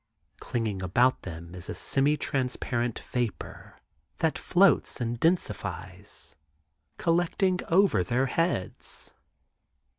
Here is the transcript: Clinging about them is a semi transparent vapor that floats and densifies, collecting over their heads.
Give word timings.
Clinging 0.39 0.81
about 0.81 1.21
them 1.21 1.53
is 1.53 1.69
a 1.69 1.75
semi 1.75 2.17
transparent 2.17 2.97
vapor 2.97 3.77
that 4.17 4.35
floats 4.35 4.99
and 4.99 5.21
densifies, 5.21 6.33
collecting 6.97 7.59
over 7.67 8.03
their 8.03 8.25
heads. 8.25 9.13